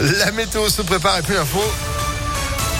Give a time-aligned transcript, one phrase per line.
[0.00, 1.60] La météo se prépare et puis l'info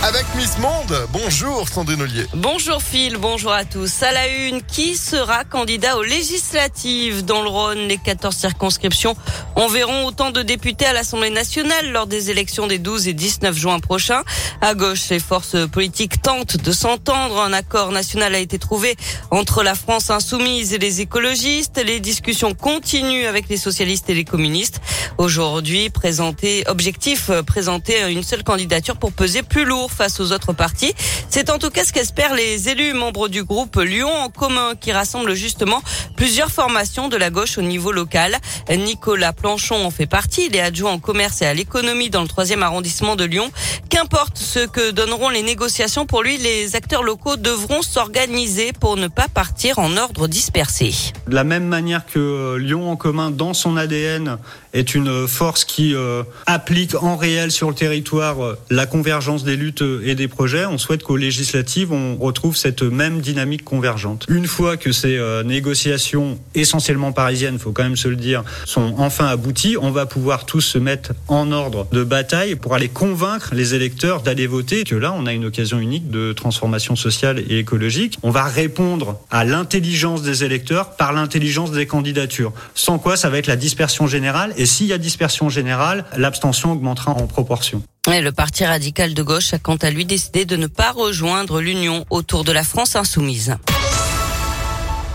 [0.04, 1.08] avec Miss Monde.
[1.12, 2.26] Bonjour Sandrine Ollier.
[2.32, 4.02] Bonjour Phil, bonjour à tous.
[4.02, 7.88] À la une, qui sera candidat aux législatives dans le Rhône?
[7.88, 9.16] Les 14 circonscriptions
[9.56, 13.80] enverront autant de députés à l'Assemblée nationale lors des élections des 12 et 19 juin
[13.80, 14.22] prochains.
[14.60, 17.40] À gauche, les forces politiques tentent de s'entendre.
[17.40, 18.96] Un accord national a été trouvé
[19.32, 21.82] entre la France insoumise et les écologistes.
[21.84, 24.80] Les discussions continuent avec les socialistes et les communistes.
[25.18, 30.94] Aujourd'hui, présenter, objectif, présenter une seule candidature pour peser plus lourd face aux autres partis.
[31.28, 34.92] C'est en tout cas ce qu'espèrent les élus membres du groupe Lyon en commun qui
[34.92, 35.82] rassemble justement
[36.16, 38.36] plusieurs formations de la gauche au niveau local.
[38.70, 40.46] Nicolas Planchon en fait partie.
[40.46, 43.50] Il est adjoint au commerce et à l'économie dans le troisième arrondissement de Lyon.
[43.88, 49.08] Qu'importe ce que donneront les négociations, pour lui, les acteurs locaux devront s'organiser pour ne
[49.08, 50.92] pas partir en ordre dispersé.
[51.26, 54.38] De la même manière que Lyon en commun, dans son ADN,
[54.74, 59.56] est une force qui euh, applique en réel sur le territoire euh, la convergence des
[59.56, 60.66] luttes et des projets.
[60.66, 64.26] On souhaite qu'aux législatives, on retrouve cette même dynamique convergente.
[64.28, 68.94] Une fois que ces euh, négociations, essentiellement parisiennes, faut quand même se le dire, sont
[68.98, 73.54] enfin abouties, on va pouvoir tous se mettre en ordre de bataille pour aller convaincre
[73.54, 74.84] les électeurs d'aller voter.
[74.84, 78.18] Que là, on a une occasion unique de transformation sociale et écologique.
[78.22, 82.52] On va répondre à l'intelligence des électeurs par l'intelligence des candidatures.
[82.74, 84.52] Sans quoi, ça va être la dispersion générale.
[84.56, 87.82] Et s'il y a dispersion générale, l'abstention augmentera en proportion.
[88.10, 92.06] Le parti radical de gauche a quant à lui décidé de ne pas rejoindre l'Union
[92.08, 93.54] autour de la France insoumise.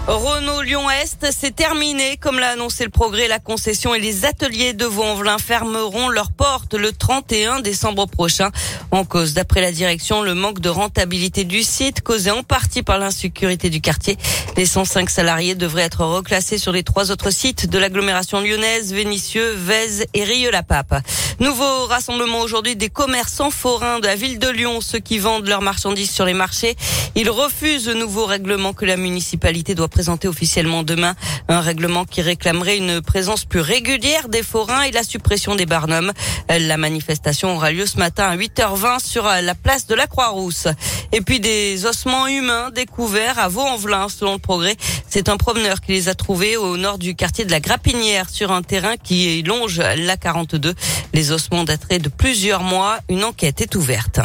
[0.05, 2.17] Renault Lyon-Est, c'est terminé.
[2.17, 6.73] Comme l'a annoncé le progrès, la concession et les ateliers de Vaux-en-Velin fermeront leurs portes
[6.73, 8.51] le 31 décembre prochain.
[8.91, 12.97] En cause, d'après la direction, le manque de rentabilité du site, causé en partie par
[12.97, 14.17] l'insécurité du quartier.
[14.57, 19.53] Les 105 salariés devraient être reclassés sur les trois autres sites de l'agglomération lyonnaise, Vénissieux,
[19.53, 21.01] Vèze et Rieux-la-Pape.
[21.39, 25.61] Nouveau rassemblement aujourd'hui des commerçants forains de la ville de Lyon, ceux qui vendent leurs
[25.61, 26.75] marchandises sur les marchés.
[27.15, 31.15] Ils refusent le nouveau règlement que la municipalité doit présenter officiellement demain.
[31.47, 36.11] Un règlement qui réclamerait une présence plus régulière des forains et la suppression des barnums.
[36.49, 40.67] La manifestation aura lieu ce matin à 8h20 sur la place de la Croix-Rousse.
[41.11, 44.75] Et puis des ossements humains découverts à Vaux-en-Velin, selon le progrès.
[45.07, 48.51] C'est un promeneur qui les a trouvés au nord du quartier de la Grappinière sur
[48.51, 50.73] un terrain qui longe la 42.
[51.13, 52.97] Les ossements dateraient de plusieurs mois.
[53.09, 54.21] Une enquête est ouverte.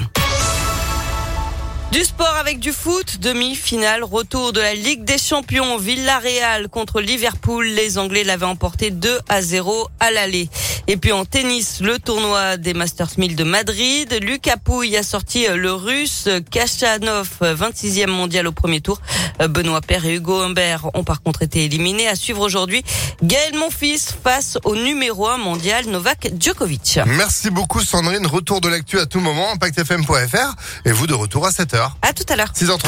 [1.90, 7.64] Du sport avec du foot, demi-finale, retour de la Ligue des Champions, Villarreal contre Liverpool.
[7.64, 10.50] Les Anglais l'avaient emporté 2 à 0 à l'aller.
[10.86, 14.18] Et puis en tennis, le tournoi des Masters 1000 de Madrid.
[14.22, 19.00] Lucas Pouille a sorti le russe Kachanov, 26e mondial au premier tour.
[19.48, 22.06] Benoît Paire et Hugo Humbert ont par contre été éliminés.
[22.06, 22.82] À suivre aujourd'hui,
[23.22, 27.00] Gaël Monfils face au numéro 1 mondial Novak Djokovic.
[27.06, 28.26] Merci beaucoup Sandrine.
[28.26, 31.77] Retour de l'actu à tout moment, impactfm.fr et vous de retour à 7h.
[32.02, 32.52] À tout à l'heure.
[32.54, 32.80] 6h34.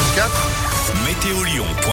[1.05, 1.65] Météo Lyon.